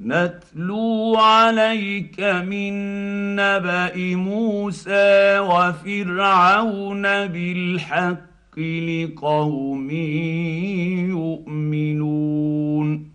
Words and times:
نتلو 0.00 1.16
عليك 1.16 2.20
من 2.20 2.72
نبأ 3.36 4.16
موسى 4.16 5.38
وفرعون 5.38 7.02
بالحق 7.02 8.58
لقوم 8.58 9.90
يؤمنون. 11.10 13.08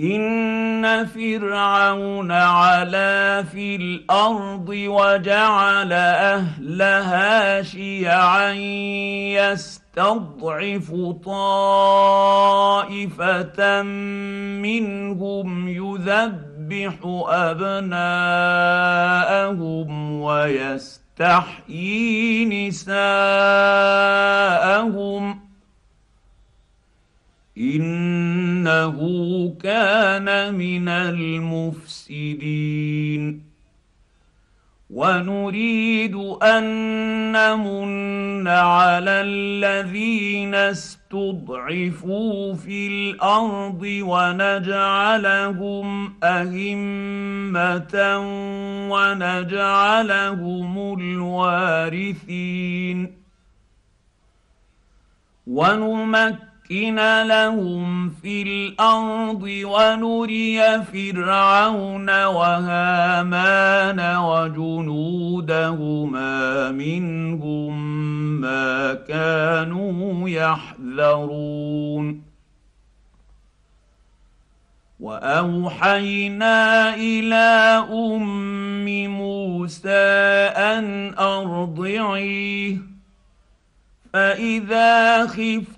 إن 0.00 1.06
فرعون 1.06 2.32
علا 2.32 3.42
في 3.42 3.76
الأرض 3.76 4.68
وجعل 4.68 5.92
أهلها 5.92 7.62
شيعا 7.62 8.52
يستضعف 9.98 10.94
طائفة 11.24 12.62
منهم 14.62 15.68
يذبح 15.68 16.94
أبناءهم 17.28 17.98
ويستحيي 20.20 21.58
نساءهم 22.68 23.08
إنه 27.58 28.98
كان 29.62 30.54
من 30.54 30.88
المفسدين. 30.88 32.28
ونريد 34.90 36.14
أن 36.42 36.64
نمن 37.32 38.48
على 38.48 39.10
الذين 39.10 40.54
استضعفوا 40.54 42.54
في 42.54 42.86
الأرض 42.86 43.82
ونجعلهم 44.02 45.86
أئمة 46.24 48.18
ونجعلهم 48.90 50.94
الوارثين. 51.00 52.48
ونمكن 55.46 56.48
نمكن 56.70 57.00
لهم 57.28 58.10
في 58.10 58.42
الأرض 58.42 59.42
ونري 59.42 60.82
فرعون 60.82 62.24
وهامان 62.24 64.16
وجنودهما 64.16 65.60
منهم 66.70 68.00
ما 68.40 68.94
كانوا 68.94 70.28
يحذرون 70.28 72.22
واوحينا 75.00 76.94
إلى 76.94 77.84
ام 77.92 79.06
موسى 79.06 79.88
ان 80.56 81.14
ارضعيه 81.18 82.76
فاذا 84.12 85.26
خفت 85.26 85.77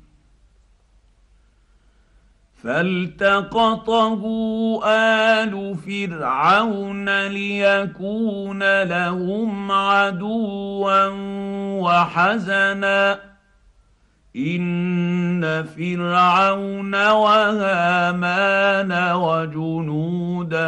فالتقطه 2.63 4.23
آل 4.85 5.77
فرعون 5.77 7.27
ليكون 7.27 8.83
لهم 8.83 9.71
عدوا 9.71 11.07
وحزنا. 11.81 13.19
إن 14.35 15.63
فرعون 15.63 17.09
وهامان 17.09 19.13
وجنودهما 19.13 20.61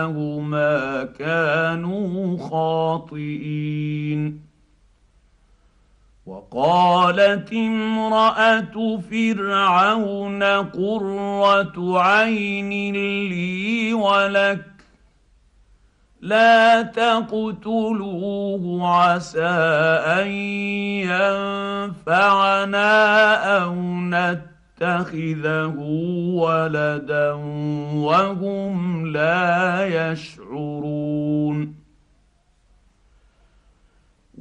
كانوا 1.19 2.37
خاطئين. 2.49 4.52
وقالت 6.25 7.53
امرأة 7.53 8.99
فرعون 9.11 10.43
قرة 10.43 11.99
عين 11.99 12.69
لي 13.29 13.93
ولك 13.93 14.65
لا 16.21 16.81
تقتلوه 16.81 18.87
عسى 18.87 19.49
أن 20.21 20.27
ينفعنا 21.91 23.33
أو 23.63 23.75
نتخذه 24.79 25.75
ولدا 26.33 27.31
وهم 27.93 29.07
لا 29.07 30.11
يشعرون 30.11 31.82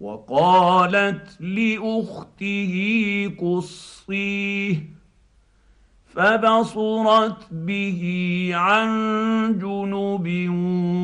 وقالت 0.00 1.40
لأخته 1.40 2.74
قصيه 3.40 4.98
فبصرت 6.06 7.46
به 7.50 8.02
عن 8.54 8.88
جنب 9.58 10.50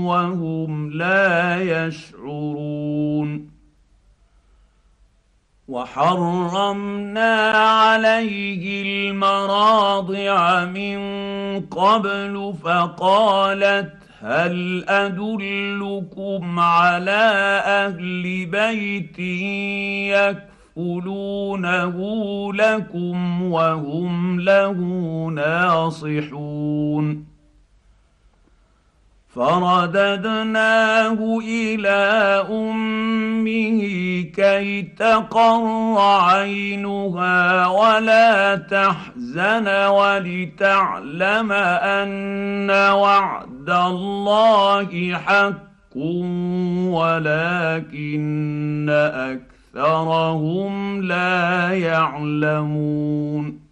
وهم 0.06 0.90
لا 0.90 1.62
يشعرون 1.86 3.50
وحرمنا 5.68 7.50
عليه 7.50 8.82
المراضع 8.82 10.64
من 10.64 10.98
قبل 11.60 12.54
فقالت 12.62 14.03
هل 14.24 14.84
أدلكم 14.88 16.60
على 16.60 17.30
أهل 17.64 18.46
بيت 18.46 19.18
يكفلونه 20.76 21.96
لكم 22.52 23.42
وهم 23.42 24.40
له 24.40 24.78
ناصحون؟ 25.34 27.33
فرددناه 29.34 31.18
إلى 31.48 32.00
أمه 32.50 33.80
كي 34.36 34.82
تقر 34.82 35.98
عينها 35.98 37.66
ولا 37.66 38.56
تحزن 38.56 39.68
ولتعلم 39.68 41.52
أن 41.52 42.70
وعد 42.70 43.70
الله 43.70 45.14
حق 45.14 45.64
ولكن 46.94 48.90
أكثرهم 49.74 51.02
لا 51.02 51.70
يعلمون 51.72 53.63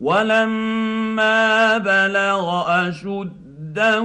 ولما 0.00 1.78
بلغ 1.78 2.64
أشده 2.88 4.00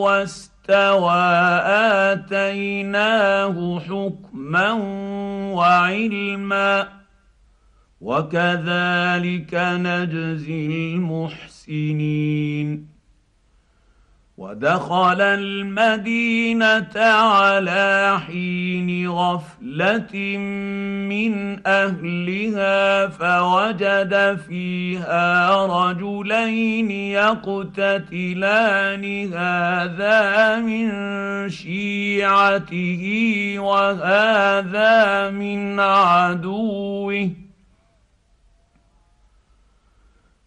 واستوى 0.00 1.22
آتيناه 2.12 3.80
حكما 3.80 4.72
وعلما 5.52 6.88
وكذلك 8.00 9.54
نجزي 9.54 10.94
المحسنين. 10.94 12.95
ودخل 14.38 15.20
المدينة 15.20 16.96
على 16.96 18.20
حين 18.26 19.08
غفلة 19.08 20.36
من 21.08 21.66
أهلها 21.66 23.06
فوجد 23.06 24.38
فيها 24.48 25.56
رجلين 25.66 26.90
يقتتلان 26.90 28.54
هذا 29.34 30.56
من 30.60 30.90
شيعته 31.48 33.04
وهذا 33.58 35.30
من 35.30 35.80
عدوه. 35.80 37.45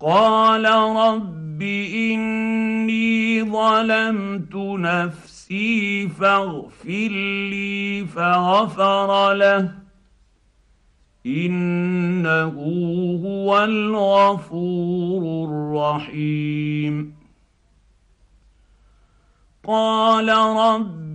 قال 0.00 0.64
رب 0.96 1.62
إني 1.62 3.42
ظلمت 3.42 4.54
نفسي 4.54 6.08
فاغفر 6.08 7.12
لي 7.50 8.06
فغفر 8.14 9.32
له. 9.32 9.74
إنه 11.26 12.54
هو 13.24 13.64
الغفور 13.64 15.48
الرحيم. 15.48 17.14
قال 19.64 20.28
رب 20.28 21.09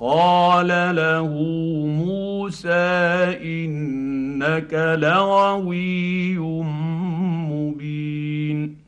قال 0.00 0.68
له 0.96 1.28
موسى 1.86 2.68
إنك 3.42 4.74
لغوي 4.74 6.38
مبين. 7.50 8.87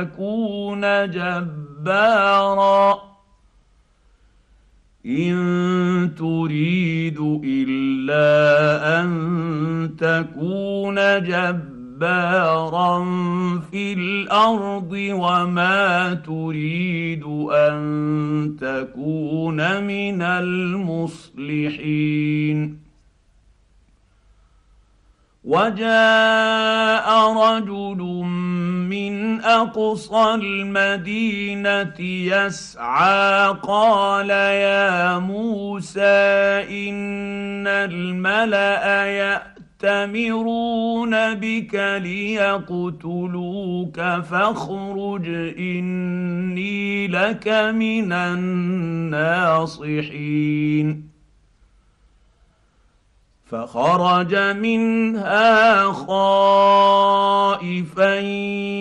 ان 0.00 0.10
تكون 0.10 0.80
جبارا. 1.10 2.98
ان 5.06 6.14
تريد 6.18 7.18
الا 7.44 9.00
ان 9.00 9.96
تكون 9.98 10.94
جبارا 11.22 11.80
جبارا 12.00 13.04
في 13.70 13.92
الأرض 13.92 14.92
وما 14.92 16.14
تريد 16.14 17.24
ان 17.52 18.56
تكون 18.60 19.84
من 19.84 20.22
المصلحين. 20.22 21.70
وجاء 25.44 27.08
رجل 27.32 28.00
من 28.90 29.40
أقصى 29.40 30.34
المدينة 30.34 32.00
يسعى. 32.00 33.56
قال 33.62 34.30
يا 34.30 35.18
موسى 35.18 36.00
إن 36.70 37.66
الملأ 37.66 39.06
يأتمرون 39.82 41.34
بك 41.34 41.74
ليقتلوك 42.02 44.00
فاخرج 44.00 45.28
إني 45.58 47.06
لك 47.08 47.48
من 47.48 48.12
الناصحين. 48.12 49.50
فخرج 53.50 54.34
منها 54.34 55.92
خائفا 55.92 56.20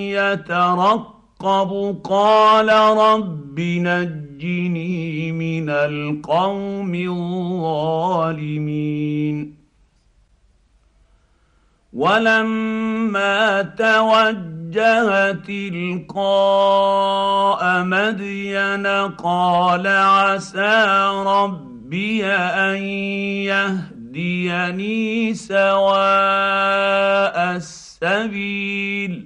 يترقب. 0.09 1.97
قال 2.03 2.69
رب 2.97 3.59
نجني 3.59 5.31
من 5.31 5.69
القوم 5.69 6.95
الظالمين. 6.95 7.99
ولما 11.93 13.61
توجه 13.61 15.31
تلقاء 15.31 16.23
مدين 17.83 18.87
قال 19.17 19.87
عسى 19.87 20.85
ربي 21.25 22.25
أن 22.25 22.77
يهديني 24.19 25.33
سواء 25.33 25.99
السبيل 27.55 29.25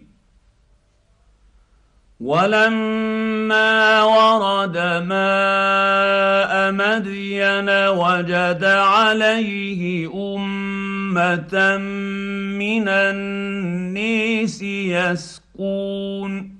ولما 2.19 4.03
ورد 4.03 4.77
ماء 4.77 6.71
مدين 6.71 7.69
وجد 7.69 8.63
عليه 8.63 10.11
امه 10.13 11.77
من 12.57 12.87
النيس 12.87 14.61
يسقون 14.61 16.52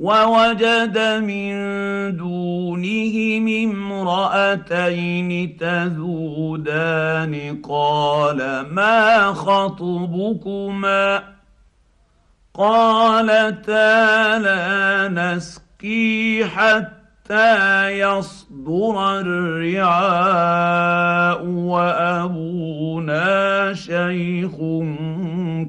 ووجد 0.00 0.98
من 1.24 1.52
دونهم 2.16 3.48
امرأتين 3.72 5.56
تذودان. 5.56 7.34
قال 7.68 8.66
ما 8.70 9.32
خطبكما؟ 9.32 11.22
قالتا 12.54 14.38
لا 14.38 15.08
نسقي 15.08 16.44
حتى 16.44 17.88
يصدر 17.90 19.20
الرعاء 19.20 20.56
وأبونا 21.46 23.24
شيخ 23.74 24.54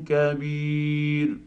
كبير. 0.06 1.47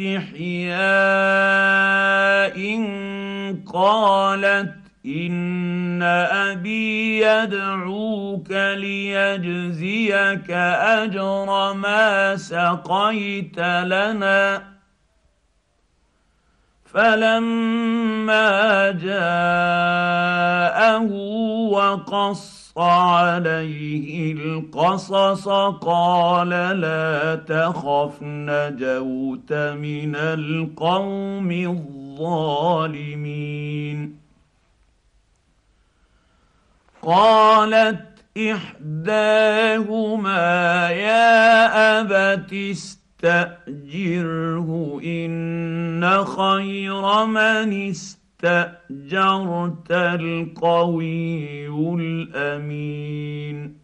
استحياء 0.00 0.76
قالت 3.72 4.74
إن 5.06 6.02
أبي 6.02 7.20
يدعوك 7.20 8.50
ليجزيك 8.50 10.50
أجر 10.50 11.72
ما 11.72 12.36
سقيت 12.36 13.58
لنا. 13.58 14.62
فلما 16.84 18.90
جاءه 18.90 21.02
وقص 21.70 22.65
عليه 22.78 24.32
القصص 24.32 25.48
قال 25.80 26.48
لا 26.80 27.34
تخف 27.34 28.22
نجوت 28.22 29.52
من 29.52 30.16
القوم 30.16 31.50
الظالمين. 32.20 34.16
قالت 37.02 38.16
إحداهما 38.38 40.36
يا 40.90 42.00
أبت 42.00 42.52
استأجره 43.26 45.00
إن 45.04 46.24
خير 46.24 47.24
من 47.24 47.72
استأجرت 48.44 49.90
القوي 49.90 51.68
الأمين. 52.00 53.76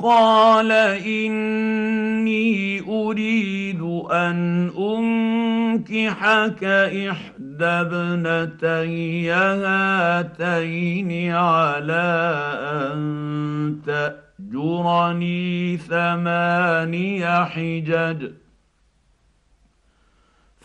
قال 0.00 0.72
إني 1.06 2.80
أريد 2.80 3.80
أن 4.10 4.70
أنكحك 4.78 6.64
إحدى 6.64 7.64
ابنتي 7.64 9.30
هاتين 9.30 11.32
على 11.32 12.34
أن 12.60 13.80
تأجرني 13.86 15.76
ثماني 15.76 17.44
حجج. 17.44 18.30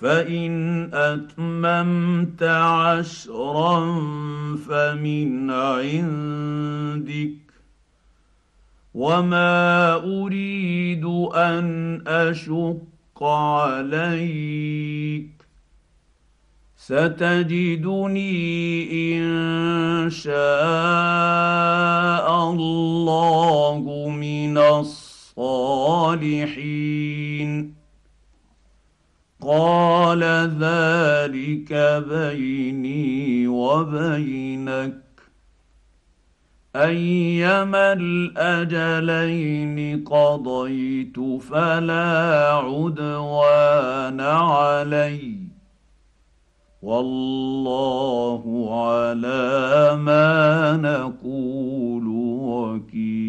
فان 0.02 0.90
اتممت 0.94 2.44
عشرا 2.44 3.80
فمن 4.68 5.52
عندك 5.52 7.30
وما 8.94 9.94
اريد 9.94 11.06
ان 11.36 12.02
اشق 12.08 13.24
عليك 13.24 15.30
ستجدني 16.78 18.38
ان 19.18 20.10
شاء 20.10 20.34
الله 22.50 24.10
من 24.10 24.58
الصالحين 24.58 25.10
قال 29.42 30.24
ذلك 30.60 32.04
بيني 32.10 33.48
وبينك. 33.48 35.02
أيما 36.76 37.94
الأجلين 37.94 40.04
قضيت 40.04 41.20
فلا 41.42 42.54
عدوان 42.54 44.22
علي. 44.22 45.36
والله 46.82 48.44
على 48.86 49.96
ما 49.96 50.78
نقول 50.78 52.08
وكيل. 52.08 53.29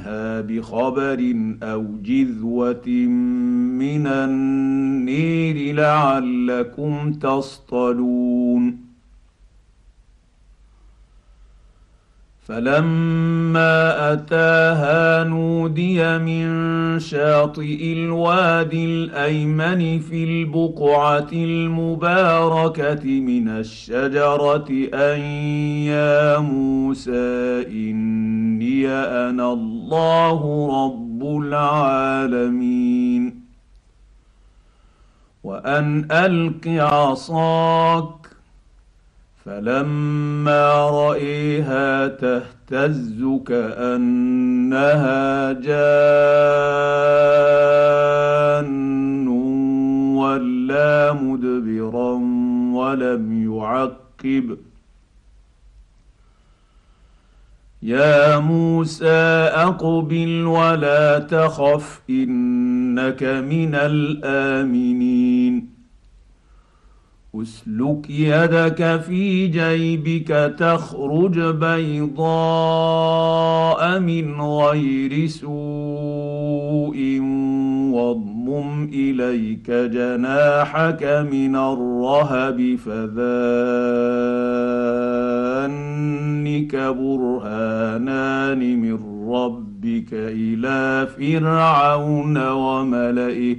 منها 0.00 0.40
بخبر 0.40 1.34
أو 1.62 1.84
جذوة 2.02 2.88
من 3.78 4.06
النير 4.06 5.74
لعلكم 5.74 7.12
تصطلون. 7.12 8.90
فلما 12.48 14.12
أتاها 14.12 15.24
نودي 15.24 16.18
من 16.18 16.50
شاطئ 16.98 17.92
الوادي 17.92 18.84
الأيمن 18.84 19.98
في 19.98 20.24
البقعة 20.24 21.28
المباركة 21.32 23.20
من 23.20 23.48
الشجرة 23.48 24.68
أن 24.94 25.20
يا 25.86 26.38
موسى 26.38 27.62
اني 28.60 28.88
أنا 28.88 29.52
الله 29.52 30.40
رب 30.84 31.22
العالمين 31.42 33.40
وان 35.44 36.08
الق 36.12 36.68
عصاك 36.68 38.26
فلما 39.44 40.90
رايها 40.90 42.08
تهتز 42.08 43.24
كانها 43.46 45.52
جان 45.52 45.70
ولا 50.16 51.12
مدبرا 51.12 52.12
ولم 52.74 53.52
يعقب 53.52 54.58
يا 57.82 58.38
موسى 58.38 59.50
أقبل 59.54 60.46
ولا 60.46 61.18
تخف 61.18 62.00
إنك 62.10 63.22
من 63.22 63.74
الآمنين. 63.74 65.70
أسلك 67.34 68.10
يدك 68.10 69.00
في 69.00 69.46
جيبك 69.46 70.54
تخرج 70.58 71.40
بيضاء 71.40 72.30
من 74.00 74.40
غير 74.40 75.26
سوء 75.26 76.96
واضمم 78.48 78.88
اليك 78.92 79.70
جناحك 79.70 81.02
من 81.32 81.56
الرهب 81.56 82.76
فذانك 82.76 83.06
برهانان 86.76 88.80
من 88.80 88.98
ربك 89.30 90.08
إلى 90.12 91.06
فرعون 91.06 92.38
وملئه 92.48 93.56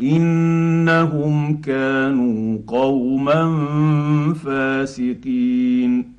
انهم 0.00 1.60
كانوا 1.60 2.58
قوما 2.66 3.54
فاسقين 4.44 6.15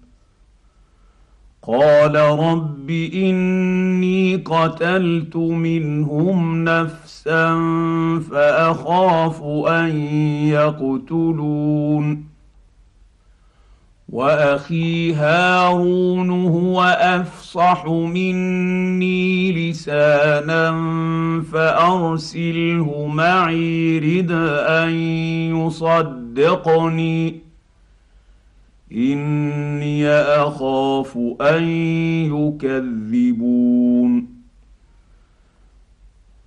قال 1.68 2.16
رب 2.16 2.90
إني 3.14 4.36
قتلت 4.36 5.36
منهم 5.36 6.64
نفسا 6.64 7.60
فأخاف 8.32 9.44
أن 9.68 9.90
يقتلون. 10.48 12.28
وأخي 14.10 15.14
هارون 15.14 16.30
هو 16.30 16.84
أفصح 17.00 17.86
مني 17.86 19.70
لسانا 19.70 20.72
فأرسله 21.54 23.08
معي 23.08 24.00
رد 24.00 24.32
أن 24.68 24.90
يصدقني. 25.56 27.47
إني 28.92 30.10
أخاف 30.10 31.18
أن 31.42 31.64
يكذبون. 32.34 34.38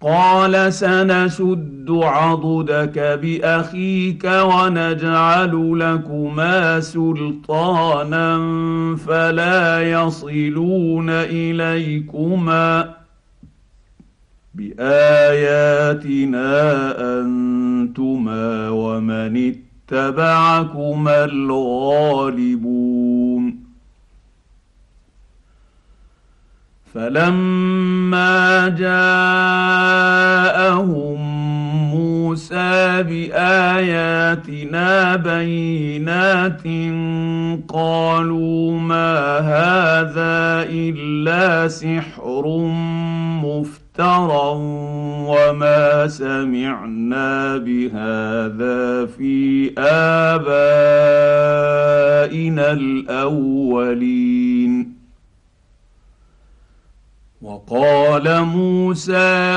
قال 0.03 0.73
سنشد 0.73 1.87
عضدك 1.91 2.99
بأخيك 2.99 4.25
ونجعل 4.25 5.79
لكما 5.79 6.81
سلطانا 6.81 8.37
فلا 8.97 9.91
يصلون 9.91 11.11
إليكما 11.11 12.95
بآياتنا 14.55 16.51
أنتما 17.21 18.69
ومن 18.69 19.37
اتبعكما 19.37 19.70
الغالبون. 21.09 22.91
فلما 26.95 28.69
جاءهم 28.69 29.91
موسى 31.91 33.03
بآياتنا 33.03 35.17
بينات 35.17 36.63
قالوا 37.69 38.81
ما 38.81 39.39
هذا 39.39 40.67
إلا 40.71 41.69
سحر 41.69 42.71
مفترى 44.01 44.57
وما 45.29 46.09
سمعنا 46.09 47.57
بهذا 47.57 49.07
في 49.07 49.73
آبائنا 49.79 50.57
الأولين. 52.73 53.81
وقال 57.43 58.43
موسى 58.45 59.57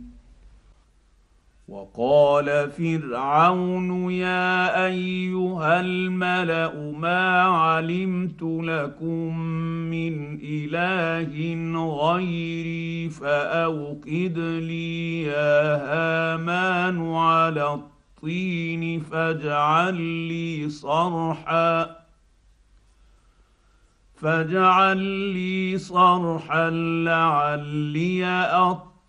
وقال 1.71 2.71
فرعون 2.71 4.11
يا 4.11 4.85
أيها 4.85 5.79
الملأ 5.79 6.91
ما 6.91 7.41
علمت 7.41 8.41
لكم 8.41 9.39
من 9.89 10.39
إله 10.43 11.31
غيري 12.03 13.09
فأوقد 13.09 14.37
لي 14.37 15.21
يا 15.21 15.75
هامان 15.75 17.13
على 17.13 17.73
الطين 17.73 18.99
فاجعل 18.99 19.95
لي 20.01 20.69
صرحا 20.69 21.95
فاجعل 24.15 24.97
لي 25.33 25.77
صرحا 25.77 26.69
لعلي 26.69 28.25
أطلع 28.25 28.90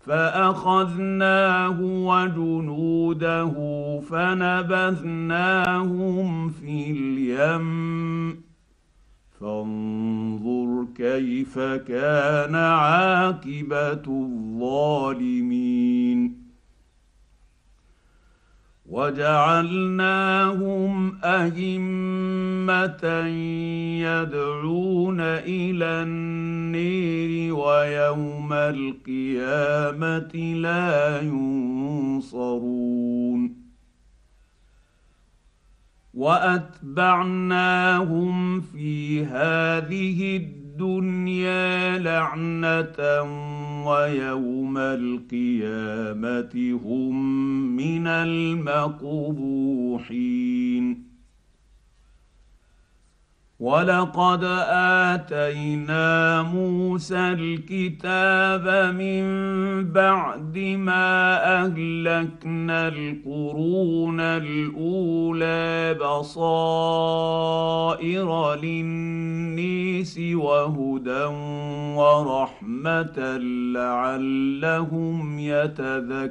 فأخذناه 0.00 1.80
وجنوده 1.80 3.52
فنبذناهم 4.00 5.28
في 6.48 6.90
اليم. 6.90 8.30
فانظر 9.40 10.86
كيف 10.94 11.58
كان 11.58 12.54
عاقبة 12.54 14.02
الظالمين. 14.06 15.60
وجعلناهم 18.90 20.82
أئمة 21.24 23.04
يدعون 24.02 25.20
إلى 25.20 25.84
النير 26.02 27.54
ويوم 27.54 28.52
القيامة 28.52 30.34
لا 30.54 31.20
ينصرون. 31.20 32.80
وأتبعناهم 36.14 37.30
في 38.60 39.24
هذه 39.24 40.36
الدنيا 40.36 40.69
لعنة 41.98 43.22
ويوم 43.86 44.78
القيامة 44.78 46.50
هم 46.84 47.76
من 47.76 48.06
المقبوحين. 48.06 49.40
ولقد 53.60 54.44
اتينا 55.14 56.42
موسى 56.42 57.18
الكتاب 57.18 58.94
من 58.94 59.24
بعد 59.92 60.58
ما 60.58 61.36
اهلكنا 61.62 62.88
القرون 62.88 64.20
الاولى 64.20 65.94
بصائر 66.00 67.34
للنيس 68.54 70.20
وهدى 70.34 71.24
ورحمه 71.96 73.36
لعلهم 73.74 75.38
يتذكرون 75.38 76.30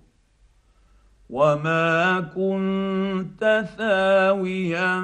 وما 1.31 2.19
كنت 2.35 3.65
ثاويا 3.77 5.01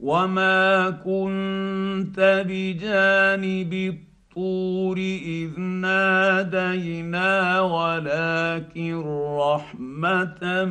وما 0.00 0.90
كنت 0.90 2.44
بجانب 2.48 3.98
الطور 4.36 4.98
إذ 4.98 5.60
نادينا 5.60 7.60
ولكن 7.60 9.02
رحمة 9.38 10.64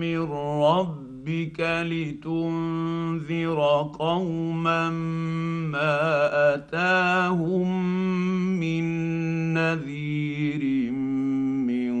من 0.00 0.22
ربك 0.62 1.60
لتنذر 1.86 3.58
قوما 3.98 4.90
ما 5.70 6.00
أتاهم 6.54 7.68
من 8.60 8.84
نذير 9.54 10.90
من 11.70 11.94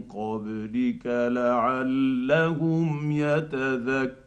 قبلك 0.00 1.06
لعلهم 1.06 3.12
يتذكرون. 3.12 4.26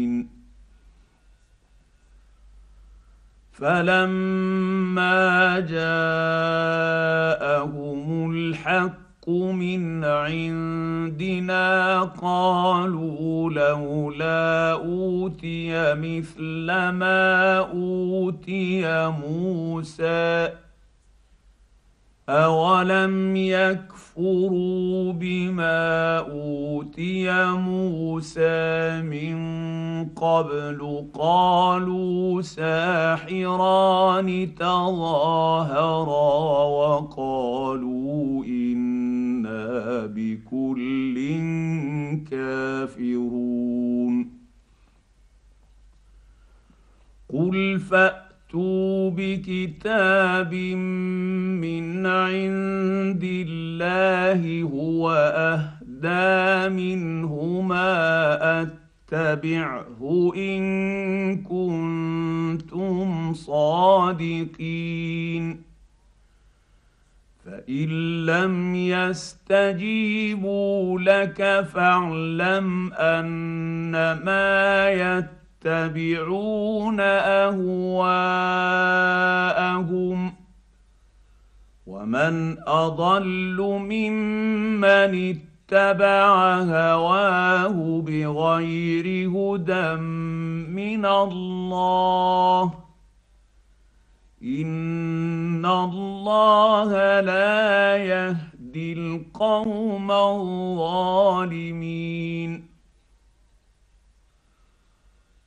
فلما 3.61 5.59
جاءهم 5.59 5.91
الحق 8.31 9.29
من 9.29 10.03
عندنا 10.05 11.99
قالوا 12.01 13.49
لولا 13.49 14.71
اوتي 14.71 15.93
مثل 15.93 16.65
ما 16.71 17.57
اوتي 17.57 18.81
موسى 19.09 20.49
اولم 22.31 23.35
يكفروا 23.35 25.13
بما 25.13 26.17
اوتي 26.17 27.51
موسى 27.51 29.01
من 29.01 29.35
قبل 30.09 31.05
قالوا 31.13 32.41
ساحران 32.41 34.55
تظاهرا 34.55 36.23
وقالوا 36.63 38.45
أنا 38.45 40.05
بكل 40.05 41.15
كافرون 42.31 44.31
قل 47.33 47.79
فأ 47.79 48.30
فاتوا 48.51 49.09
بكتاب 49.15 50.53
من 51.63 52.05
عند 52.05 53.23
الله 53.23 54.61
هو 54.61 55.11
أهدى 55.35 56.69
منهما 56.75 57.87
أتبعه 58.61 60.31
إن 60.35 60.63
كنتم 61.43 63.33
صادقين. 63.33 64.81
فإن 67.45 68.25
لم 68.25 68.75
يستجيبوا 68.75 69.79
لك 70.99 71.67
فاعلم 71.73 72.93
أنما 72.93 74.89
يتبعون 74.89 75.40
يتبعون 75.65 76.99
أهواءهم 76.99 77.61
ومن 81.87 82.57
أضل 82.67 83.61
ممن 83.61 84.85
اتبع 84.85 86.53
هواه 86.61 88.01
بغير 88.01 89.29
هدى 89.29 89.95
من 90.71 91.05
الله 91.05 92.73
إن 94.43 95.65
الله 95.65 97.19
لا 97.19 97.97
يهدي 97.97 98.93
القوم 98.93 100.11
الظالمين 100.11 101.51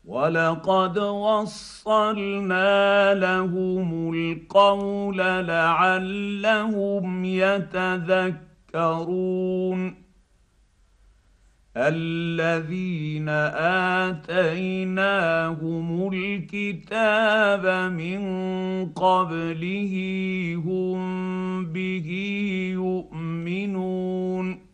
ولقد 0.07 0.99
وصلنا 0.99 2.65
لهم 3.15 4.15
القول 4.15 5.19
لعلهم 5.47 7.25
يتذكرون 7.25 8.45
الذين 11.77 13.29
اتيناهم 14.49 16.13
الكتاب 16.13 17.93
من 17.93 18.23
قبله 18.93 19.95
هم 20.67 20.97
به 21.67 22.09
يؤمنون 22.75 24.74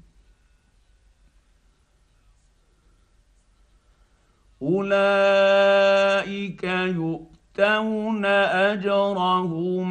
أولئك 4.61 6.63
يؤتون 6.63 8.25
أجرهم 8.25 9.89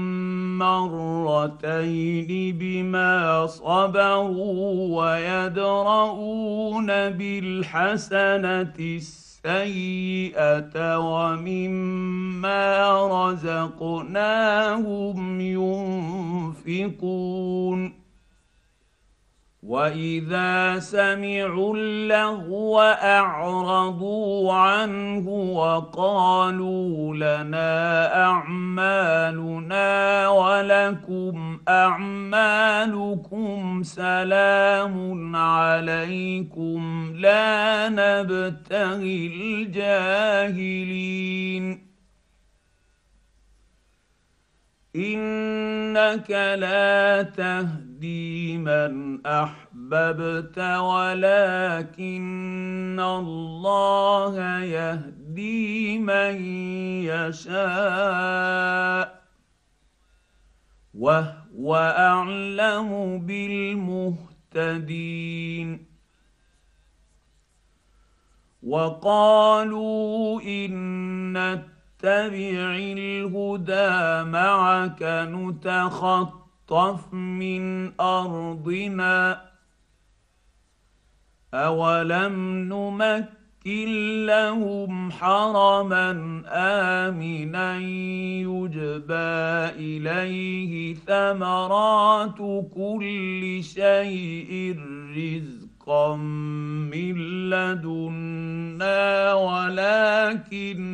مرتين 0.59 2.59
بما 2.59 3.47
صبروا 3.47 5.03
ويدرؤون 5.03 6.87
بالحسنة 6.87 8.75
السيئة 8.79 10.99
ومما 10.99 12.69
رزقناهم 13.31 15.41
ينفقون. 16.67 18.00
واذا 19.63 20.79
سمعوا 20.79 21.77
اللغو 21.77 22.81
اعرضوا 22.81 24.53
عنه 24.53 25.29
وقالوا 25.29 27.15
لنا 27.15 28.15
اعمالنا 28.25 29.89
ولكم 30.29 31.61
اعمالكم 31.69 32.63
سلام 33.83 35.37
عليكم 35.37 37.13
لا 37.17 37.89
نبتغي 37.89 39.27
الجاهلين 39.27 40.71
إنك 44.97 46.31
لا 46.31 47.23
تهدي 47.23 48.59
من 48.59 49.27
أحببت 49.27 50.59
ولكن 50.59 52.11
الله 53.01 54.63
يهدي 54.63 55.99
من 55.99 56.45
يشاء. 57.05 57.61
وهو 60.95 61.77
أعلم 61.77 63.19
بالمهتدين. 63.27 64.31
وقالوا 68.63 70.41
إن 70.41 71.63
نتبع 72.01 72.77
الهدى 72.77 74.31
معك 74.31 75.03
نتخطف 75.33 77.13
من 77.15 77.93
أرضنا. 78.01 79.51
أولم 81.55 82.35
نمكن 82.69 84.27
لهم 84.27 85.13
حرما 85.13 86.11
آمنا 86.49 87.79
يجبى 88.49 89.15
إليه 89.77 90.95
ثمرات 90.95 92.39
كل 92.75 93.61
شيء 93.63 94.77
رزقا 95.17 95.70
من 96.91 97.17
لدنا 97.51 99.35
ولكن 99.35 100.91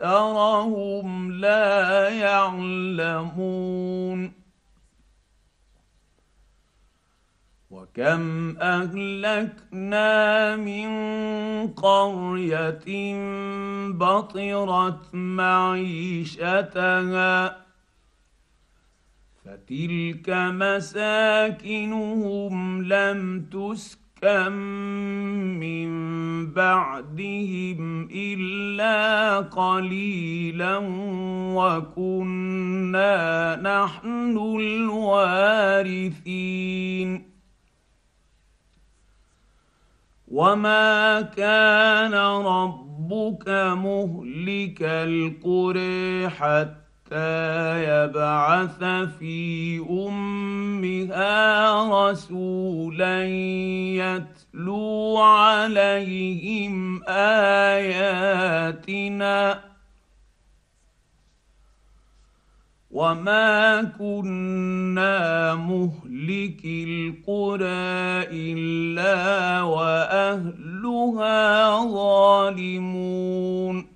اكثرهم 0.00 1.32
لا 1.32 2.08
يعلمون 2.08 3.66
وكم 7.70 8.56
اهلكنا 8.58 10.56
من 10.56 10.88
قريه 11.68 13.14
بطرت 13.92 15.14
معيشتها 15.14 16.56
فتلك 19.46 20.30
مساكنهم 20.30 21.74
لم 22.82 23.46
تسكن 23.52 24.52
من 25.60 25.90
بعدهم 26.52 28.08
إلا 28.12 29.38
قليلا 29.38 30.78
وكنا 31.54 33.14
نحن 33.56 34.36
الوارثين. 34.60 36.06
وما 40.28 41.20
كان 41.20 42.14
ربك 42.14 43.48
مهلك 43.78 44.82
القرى 44.82 46.28
حتى 46.28 46.85
يبعث 47.12 48.84
في 49.18 49.78
أمها 49.90 51.30
رسولا 52.10 53.24
يتلو 53.94 55.18
عليهم 55.18 57.02
آياتنا. 57.08 59.36
وما 62.90 63.82
كنا 63.82 65.54
مهلك 65.54 66.64
القرى 66.64 68.26
الا 68.32 69.62
واهلها 69.62 71.44
ظالمون. 71.92 73.95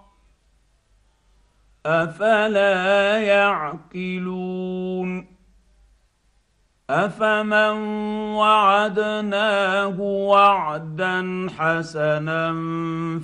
أفلا 1.85 3.17
يعقلون 3.17 5.27
أفمن 6.89 7.77
وعدناه 8.35 9.99
وعدا 10.01 11.47
حسنا 11.57 12.53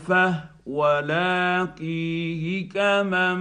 فهو 0.08 1.00
لاقيه 1.00 2.70
كمن 2.70 3.38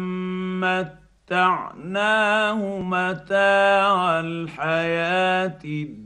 مت 0.61 1.07
متعناه 1.27 2.79
متاع 2.79 4.21
الحياة 4.21 5.59
الدنيا. 5.65 6.06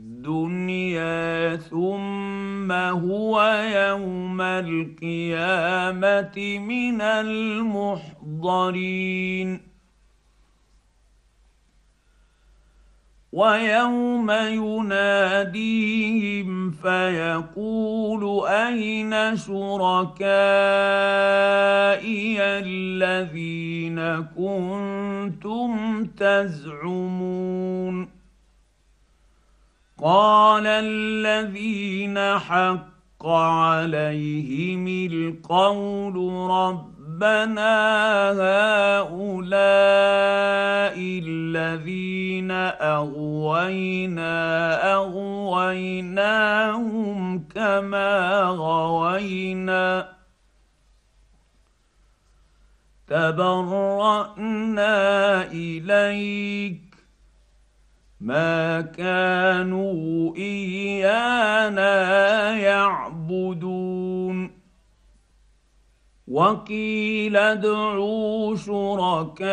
ثم 1.69 2.71
هو 2.71 3.41
يوم 3.73 4.41
القيامة 4.41 6.37
من 6.59 7.01
المحضرين. 7.01 8.51
ويوم 13.33 14.31
يناديهم 14.31 15.81
فيقول 16.71 18.47
أين 18.47 19.37
شركائي 19.37 20.31
الذين 22.41 23.99
كنتم 24.35 26.05
تزعمون؟ 26.05 27.41
قال 30.01 30.67
الذين 30.67 32.39
حق 32.39 33.27
عليهم 33.27 34.87
القول 34.87 36.15
رب 36.49 36.91
ربنا 37.21 38.33
هؤلاء 38.97 39.61
الذين 40.97 42.51
أغوينا 42.81 44.33
أغويناهم 44.93 46.39
كما 47.55 48.43
غوينا 48.43 50.09
تبرأنا 53.07 54.91
إليك 55.51 56.90
ما 58.21 58.81
كانوا 58.81 60.35
إيانا 60.35 61.93
يعبدون. 62.57 64.51
وقيل 66.27 67.37
ادعوا 67.37 68.55
شركاءكم 68.55 69.43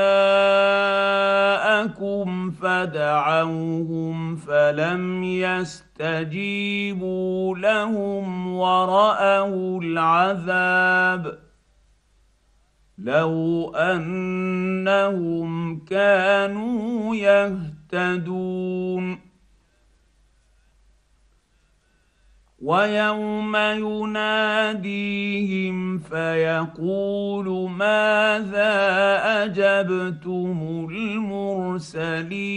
فدعوهم 2.51 4.37
فلم 4.37 5.25
يستجيبوا 5.25 6.39
لهم 7.59 8.55
ورأوا 8.55 9.81
العذاب. 9.81 11.39
لو 12.99 13.73
أنهم 13.77 15.49
كانوا 15.85 17.17
يهتدون. 17.17 17.78
ويوم 22.63 23.57
يناديهم 23.87 25.39
فيقول 25.99 27.71
ماذا 27.71 28.75
أجبتم 29.45 30.89
المرسلين؟ 31.71 32.49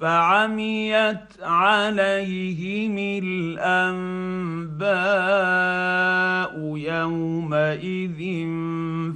فعميت 0.00 1.42
عليهم 1.42 2.98
الأنباء 3.24 4.88
يومئذ 6.76 8.20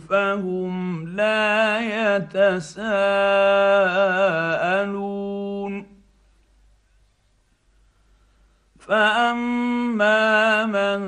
فهم 0.09 1.09
لا 1.09 1.81
يتساءلون. 2.17 2.93
فاما 8.93 10.67
من 10.67 11.01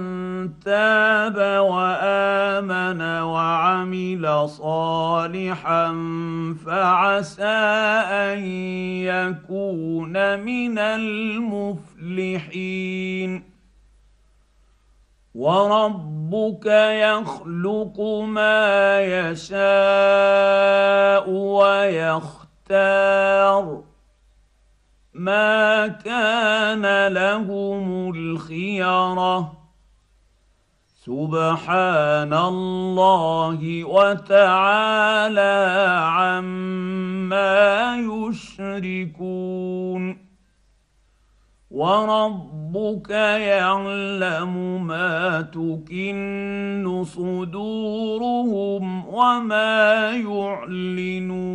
تاب 0.60 1.36
وامن 1.60 3.00
وعمل 3.02 4.48
صالحا 4.48 5.92
فعسى 6.66 7.44
ان 8.24 8.38
يكون 9.04 10.40
من 10.40 10.78
المفلحين 10.78 12.22
وربك 15.34 16.66
يخلق 16.66 18.00
ما 18.24 19.00
يشاء 19.00 19.60
ويختار 22.40 22.64
ما 25.14 25.88
كان 25.88 27.12
لهم 27.12 28.14
الخيرة. 28.14 29.52
سبحان 31.04 32.34
الله 32.34 33.84
وتعالى 33.84 35.66
عما 36.00 37.96
يشركون. 37.96 39.44
وربك 41.70 43.10
يعلم 43.10 44.86
ما 44.86 45.40
تكن 45.40 47.04
صدورهم 47.06 49.08
وما 49.08 50.10
يعلنون. 50.10 51.54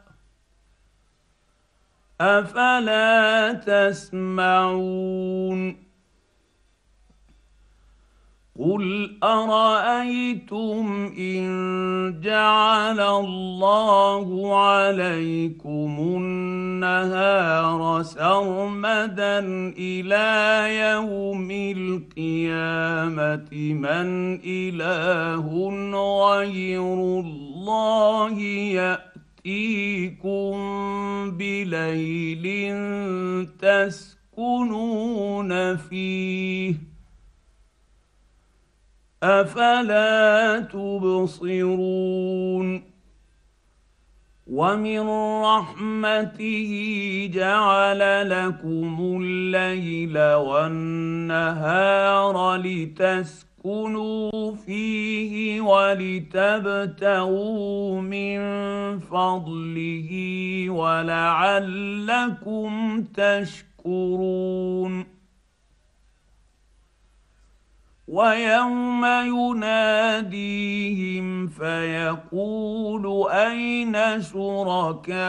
أفلا 2.21 3.53
تسمعون 3.89 5.81
قل 8.59 9.17
أرأيتم 9.23 11.13
إن 11.17 11.45
جعل 12.23 12.99
الله 12.99 14.57
عليكم 14.59 15.97
النهار 15.99 18.03
سرمدا 18.03 19.39
إلى 19.77 20.67
يوم 20.79 21.51
القيامة 21.77 23.49
من 23.73 24.39
إله 24.45 25.45
غير 26.31 26.93
الله 26.93 28.39
ياتي 28.39 29.10
يأتيكم 29.45 30.51
بليل 31.37 32.45
تسكنون 33.59 35.51
فيه 35.77 36.75
أفلا 39.23 40.59
تبصرون 40.59 42.11
ومن 44.47 45.09
رحمته 45.43 46.71
جعل 47.33 48.29
لكم 48.29 49.17
الليل 49.21 50.17
والنهار 50.33 51.55
لتسكنوا 52.55 53.50
لتسكنوا 53.65 54.55
فيه 54.55 55.61
ولتبتغوا 55.61 57.21
من 58.01 58.39
فضله 58.99 60.09
ولعلكم 60.69 62.21
تشكرون. 63.13 65.05
ويوم 68.07 69.05
يناديهم 69.05 70.47
فيقول 71.47 73.31
أين 73.31 74.21
شركائي 74.21 75.21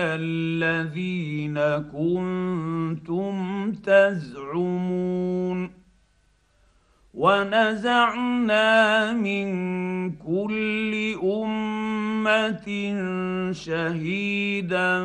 الذين 0.00 1.58
كنتم 1.92 3.72
تزعمون؟ 3.72 5.04
ونزعنا 7.14 9.12
من 9.12 9.46
كل 10.12 11.14
أمة 11.22 12.66
شهيدا 13.52 15.04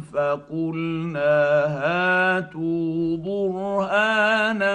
فقلنا 0.00 1.64
هاتوا 1.66 3.16
برهانكم 3.16 4.68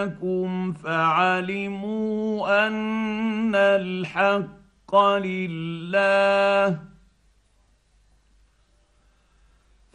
فعلموا 0.74 2.68
أن 2.68 3.56
الحق 3.56 4.96
لله 4.96 6.80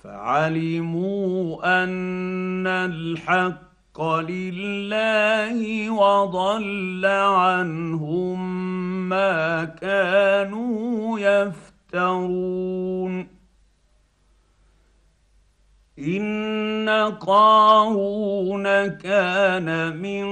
فعلموا 0.05 1.83
أن 1.85 2.67
الحق 2.67 3.70
لله 4.03 5.91
وضل 5.91 7.07
عنهم 7.07 8.39
ما 9.09 9.65
كانوا 9.65 11.21
يفترون. 11.21 13.27
إن 15.99 16.89
قارون 17.21 18.87
كان 18.87 19.97
من 19.97 20.27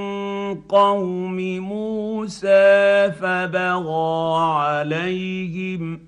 قوم 0.55 1.59
موسى 1.59 3.13
فبغى 3.21 4.41
عليهم 4.41 6.08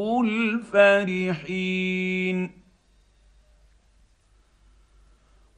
الفرحين. 0.00 1.58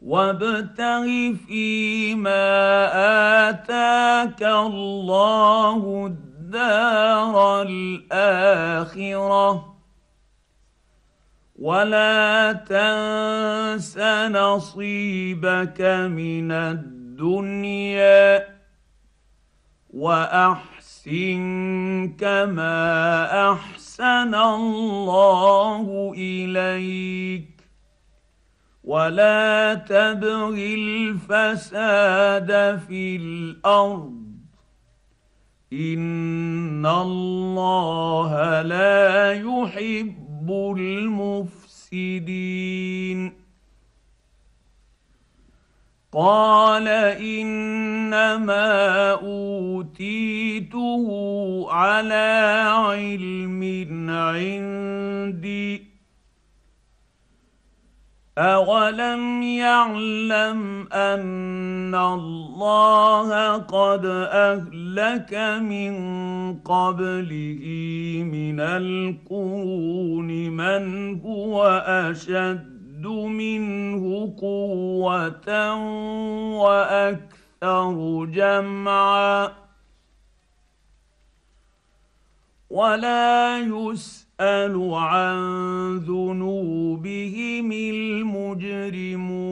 وابتغ 0.02 1.34
فيما 1.46 2.40
آتاك 3.48 4.42
الله 4.42 6.06
الدار 6.06 7.62
الآخرة. 7.62 8.60
ولا 11.60 12.52
تنس 12.52 13.98
نصيبك 14.32 15.80
من 16.10 16.52
الدنيا 16.52 18.48
وأحسن 19.90 21.40
كما 22.20 23.52
أحسن 23.52 23.79
الله 24.34 26.12
إليك. 26.16 27.50
ولا 28.84 29.74
تبغ 29.74 30.54
الفساد 30.54 32.50
في 32.88 33.16
الأرض. 33.16 34.20
إن 35.72 36.86
الله 36.86 38.62
لا 38.62 39.32
يحب 39.32 40.74
المفسدين. 40.78 43.39
قال 46.12 46.88
إنما 47.18 48.68
أوتيته 49.12 51.06
على 51.70 52.62
علم 52.74 53.62
عندي. 54.10 55.90
اولم 58.38 59.42
يعلم 59.42 60.88
ان 60.92 61.94
الله 61.94 63.56
قد 63.56 64.06
اهلك 64.32 65.34
من 65.62 65.94
قبله 66.58 67.62
من 68.32 68.60
القرون 68.60 70.28
من 70.50 71.20
هو 71.20 71.66
اشد 71.86 72.79
منه 73.06 74.34
قوة 74.40 75.74
وأكثر 76.54 78.24
جمعا 78.24 79.52
ولا 82.70 83.58
يسأل 83.58 84.94
عن 84.94 85.38
ذنوبهم 85.98 87.72
المجرمون 87.72 89.50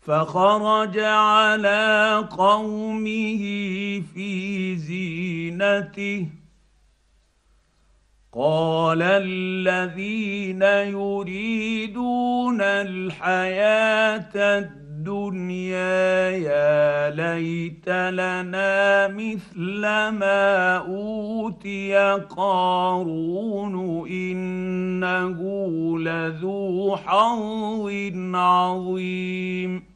فخرج 0.00 0.98
على 0.98 2.28
قومه 2.30 3.42
في 4.14 4.76
زينته 4.76 6.26
قال 8.36 9.02
الذين 9.02 10.62
يريدون 10.92 12.60
الحياة 12.60 14.36
الدنيا 14.36 16.30
يا 16.30 17.10
ليت 17.10 17.88
لنا 17.88 19.08
مثل 19.08 19.80
ما 20.20 20.76
أوتي 20.76 21.96
قارون 22.36 24.06
إنه 24.08 25.38
لذو 25.98 26.96
حظ 26.96 27.90
عظيم. 28.34 29.95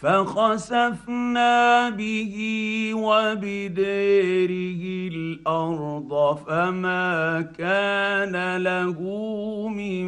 فخسفنا 0.00 1.90
به 1.90 2.34
وبديره 2.94 4.82
الأرض 5.12 6.38
فما 6.46 7.42
كان 7.58 8.56
له 8.56 8.98
من 9.68 10.06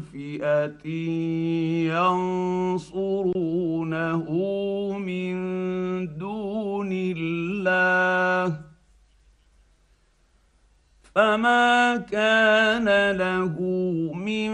فئة 0.00 0.88
ينصرونه 2.82 4.28
من 4.98 5.34
دون 6.18 6.88
الله 6.92 8.71
فما 11.14 11.96
كان 11.96 13.10
له 13.16 13.60
من 14.16 14.50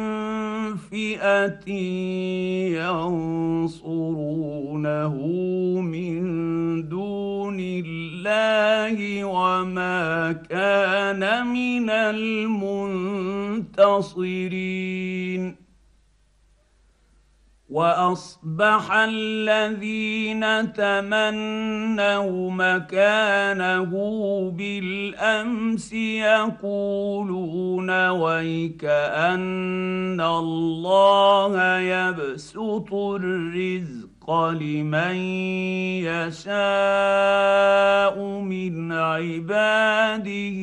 فئه 0.76 1.70
ينصرونه 2.82 4.34
من 5.80 6.18
دون 6.88 7.60
الله 7.60 9.24
وما 9.24 10.32
كان 10.32 11.46
من 11.46 11.90
المنتصرين 11.90 12.88
وأصبح 17.68 18.92
الذين 18.92 20.72
تمنوا 20.72 22.50
مكانه 22.50 23.90
بالأمس 24.56 25.92
يقولون 26.72 27.90
ويك 28.08 28.84
ان 28.84 30.20
الله 30.20 31.78
يبسط 31.78 32.94
الرزق 32.94 34.30
لمن 34.50 35.16
يشاء 36.08 36.48
من 38.40 38.92
عباده 38.92 40.58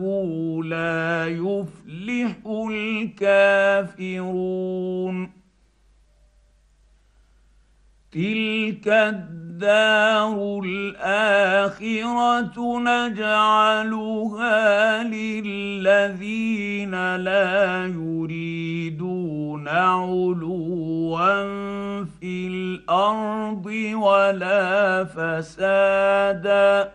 لا 0.64 1.26
يفلح 1.26 2.36
الكافرون. 2.46 3.84
تلك 8.12 8.88
الدار 9.54 10.60
الآخرة 10.64 12.56
نجعلها 12.80 14.58
للذين 15.02 16.94
لا 17.16 17.86
يريدون 17.86 19.68
علوا 19.68 21.24
في 22.04 22.48
الأرض 22.48 23.66
ولا 23.94 25.04
فسادا 25.04 26.92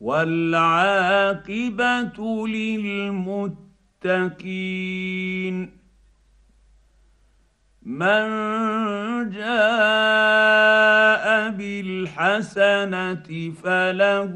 والعاقبة 0.00 1.48
للمتقين 2.48 3.72
من 7.86 8.28
جاء 9.30 9.50
بالحسنه 11.50 13.52
فله 13.62 14.34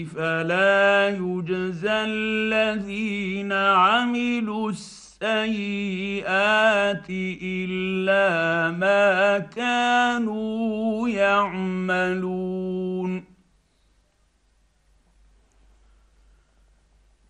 فلا 0.05 1.09
يجزى 1.09 1.91
الذين 1.91 3.53
عملوا 3.53 4.69
السيئه 4.69 5.06
السيئات 5.21 7.09
إلا 7.41 8.71
ما 8.77 9.39
كانوا 9.39 11.09
يعملون. 11.09 12.57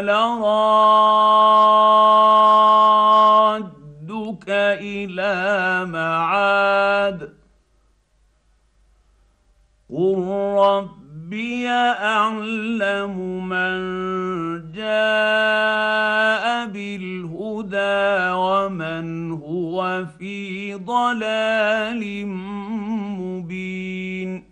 لرادك 0.05 0.55
إلى 4.81 5.85
معاد. 5.85 7.42
قل 9.93 10.25
ربي 10.59 11.69
اعلم 11.69 13.49
من 13.49 13.73
جاء 14.73 16.67
بالهدى 16.67 18.33
ومن 18.33 19.33
هو 19.33 20.07
في 20.19 20.75
ضلال 20.75 22.27
مبين 23.21 24.52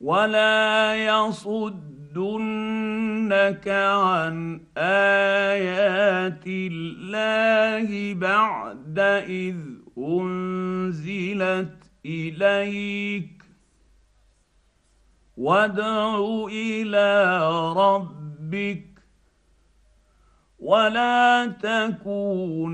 ولا 0.00 0.94
يصدنك 0.94 1.68
عن 3.68 4.60
ايات 4.76 6.44
الله 6.46 8.14
بعد 8.14 8.98
اذ 9.28 9.56
انزلت 9.98 11.74
اليك 12.06 13.42
وادع 15.36 16.18
إلى 16.50 17.38
ربك 17.76 18.84
ولا 20.58 21.46
تكونن 21.46 22.68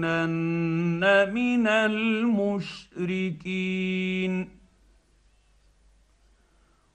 من 1.33 1.67
المشركين 1.67 3.05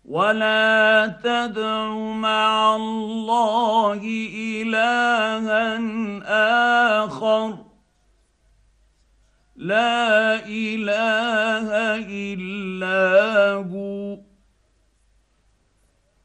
ولا 0.10 1.07
تدع 1.24 1.93
مع 1.93 2.76
الله 2.76 4.01
الها 4.62 5.78
اخر. 7.05 7.57
لا 9.55 10.36
اله 10.47 11.70
الا 12.10 13.53
هو. 13.53 14.18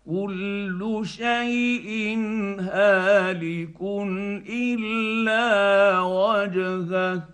كل 0.07 1.03
شيء 1.05 2.18
هالك 2.61 3.80
الا 4.49 6.01
وجهه. 6.01 7.34